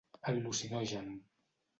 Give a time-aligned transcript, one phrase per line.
[0.31, 1.11] Al·lucinogen.